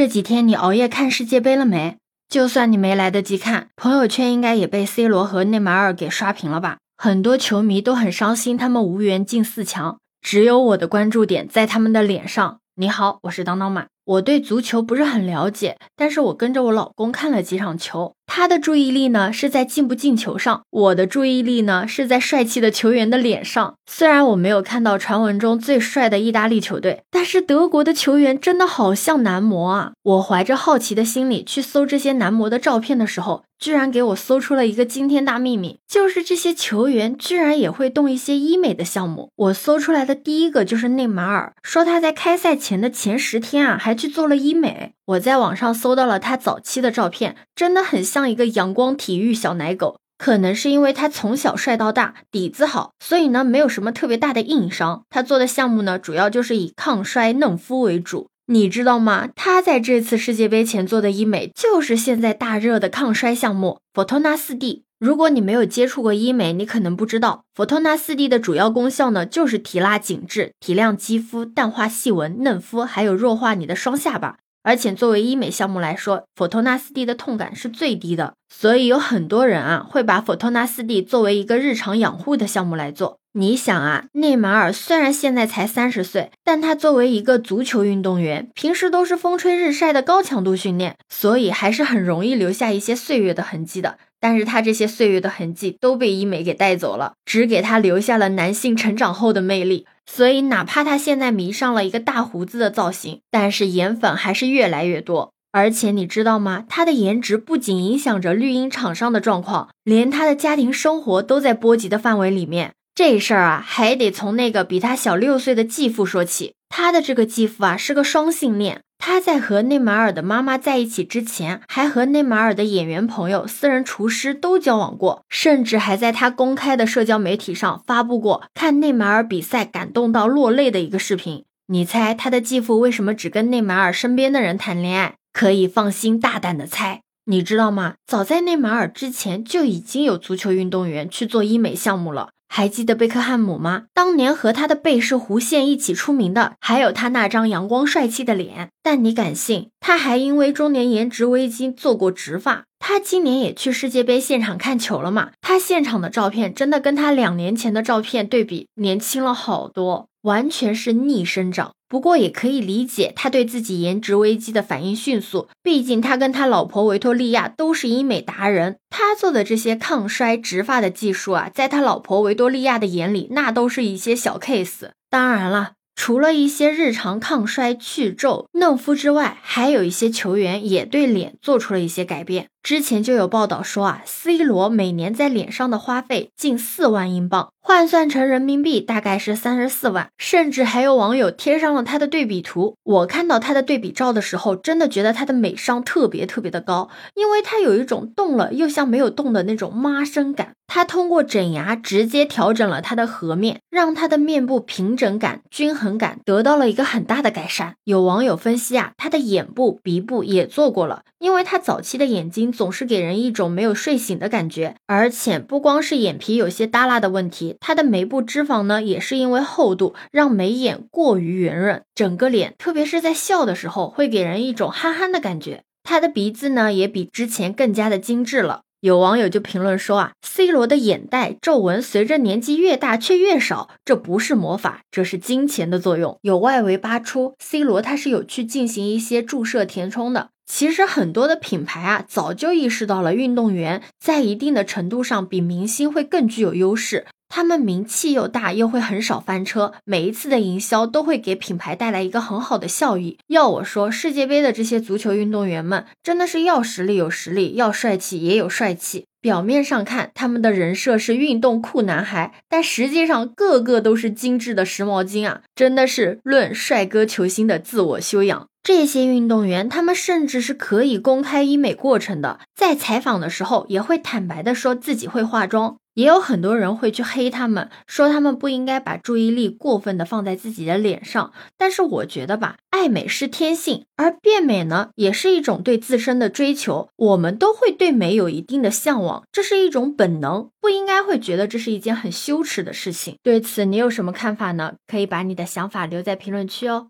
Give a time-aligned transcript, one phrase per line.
[0.00, 1.98] 这几天你熬夜看世界杯了没？
[2.26, 6.78] 就算你没来得及看，朋友圈应该也被 C 罗和内马尔给刷屏了吧？
[6.96, 12.60] 很多球迷都很伤心，他们无缘进四强，只有我的关注点在他们的脸上。
[12.76, 13.88] 你好，我是当当马。
[14.04, 18.14] 我对足球不是很了解，但是我跟着我老公看了几场球。
[18.26, 23.74] 他的注意力呢是在进不进球上，我的注意力呢是在帅气的球员的脸上。
[23.90, 29.92] 虽然我没有看到传闻中最帅的意大利球队，但是德国的球员真的好像男模啊！
[30.02, 39.30] 我怀着好奇的心理去搜这些男模的照片的时候，居然给我搜出了一个惊天大秘密，就是这些球员居然也会动一些医美的项目。
[39.34, 44.92] 我搜出来的第一个就是内马尔，说他在开赛前的前十天啊，还还去做了医美。
[45.04, 49.98] 我在网上搜到了他早期的照片，真的很像一个阳光体育小奶狗。
[50.16, 55.02] 可能是因为他从小帅到大，底子好，所以呢没有什么特别大的硬伤。
[55.10, 58.28] 他做的项目呢，主要就是以抗衰嫩肤为主。
[58.46, 59.30] 你知道吗？
[59.34, 64.84] 他在这次世界杯前做的医美，就是现在大热的抗衰项目——佛托纳四 D。
[65.00, 74.36] 如果你没有接触过医美，你可能不知道，佛托纳四 D 的主要功效呢，就是提拉紧致、提亮肌肤、淡化细纹、嫩肤，还有弱化你的双下巴。
[74.62, 83.20] 而且作为医美项目来说，佛托纳四 D 的痛感是最低的，所以有很多人啊会把佛托纳四 D 作为一个日常养护的项目来做。
[83.32, 93.96] 你想啊，内马尔虽然现在才三十岁，但他作为一个足球运动员，平时都是风吹日晒的高强度训练，所以还是很容易留下一些岁月的痕迹的。
[94.20, 99.86] 但是他这些岁月的痕迹都被医美给带走了，只给他留下了男性成长后的魅力。
[100.06, 105.32] 所以，哪怕他现在迷上了一个大胡子的造型，但是颜粉还是越来越多。
[105.52, 106.64] 而且你知道吗？
[106.68, 112.72] 他的颜值不仅影响着绿茵场上的状况，连他的家庭生活都在波及的范围里面。
[112.94, 116.54] 这事儿啊，还得从那个比他小六岁的继父说起。
[116.68, 118.82] 他的这个继父啊，是个双性恋。
[119.02, 131.44] 他在和内马尔的妈妈在一起之前，还和内马尔的演员朋友、私人厨师都交往过，甚至还在他公开的社交媒体上发布过看内马尔比赛感动到落泪的一个视频。
[131.68, 135.14] 你猜他的继父为什么只跟内马尔身边的人谈恋爱？
[135.32, 137.94] 可以放心大胆的猜，你知道吗？
[138.06, 142.30] 早在内马尔之前就已经有足球运动员去做医美项目了。
[142.52, 143.84] 还记得贝克汉姆吗？
[143.94, 148.70] 当年和他的背是弧线一起出名的，还有他那张阳光帅气的脸。
[148.82, 152.64] 但你敢信，他还因为中年颜值危机做过植发？
[152.80, 155.30] 他今年也去世界杯现场看球了嘛？
[155.40, 161.72] 他现场的照片真的跟他两年前的照片对比，年轻了好多，完全是逆生长。
[161.88, 174.90] 不过也可以理解他对自己颜值危机的反应迅速，毕竟他跟他老婆维托利亚都是医美达人，他做的这些抗衰植发的技术啊，在他老婆维多利亚的眼里，那都是一些小 case。
[175.08, 175.72] 当然了。
[175.96, 182.48] 除了一些日常抗衰、去皱、嫩肤之外，还有一些球员也对脸做出了一些改变。
[182.62, 190.08] 之前就有报道说啊，C 罗每年在脸上的花费近四万英镑，换算成人民币大概是三十四万。
[190.18, 192.76] 甚至还有网友贴上了他的对比图。
[192.82, 200.52] 我看到他的对比照的时候，真的觉得他的美商特别特别的高，因为他有一种动了又像没有动的那种妈生感。
[200.66, 207.74] 他通过整牙直接调整了他的颌面，让他的面部平整感、均衡感得到了一个很大的改善。
[207.82, 225.62] 有网友分析啊，他的眼部、鼻部也做过了，因为他早期的眼睛总是给人一种没有睡醒的感觉，而且不光是眼皮有些耷拉的问题，他的眉部脂肪呢也是因为厚度让眉眼过于圆润，整个脸特别是在笑的时候会给人一种憨憨的感觉。
[225.82, 228.62] 他的鼻子呢也比之前更加的精致了。
[228.80, 236.18] 有网友就评论说啊，C 罗的眼袋皱纹随着年纪越大却越少，这不是魔法，这是金钱的作用。
[236.22, 240.30] 有外围扒出，C 罗他是有去进行一些注射填充的。
[240.52, 247.06] 其实很多的品牌啊，早就意识到了运动员在一定的程度上比明星会更具有优势。
[247.28, 253.16] 他们名气又大，又会很少翻车，每一次的营销都会给品牌带来一个很好的效益。
[253.28, 259.04] 要我说，世界杯的这些足球运动员们真的是要实力有实力，要帅气也有帅气。
[259.20, 265.42] 表面上看，他们的人设是运动酷男孩，但实际上个个都是精致的时髦精啊！
[265.54, 268.48] 真的是论帅哥球星的自我修养。
[268.62, 275.76] 这些运动员，他们甚至是可以公开医美过程的，在采访的时候也会坦白的说自己会化妆。
[275.94, 281.32] 也有很多人会去黑他们，说他们不应该把注意力过分的放在自己的脸上。
[281.58, 286.88] 但是我觉得吧，爱美是天性，而变美呢，也是一种对自身的追求。
[286.96, 293.16] 我们都会对美有一定的向往，这是一种本能，不应该会觉得这是一件很羞耻的事情。
[293.22, 294.74] 对此，你有什么看法呢？
[294.86, 296.89] 可以把你的想法留在评论区哦。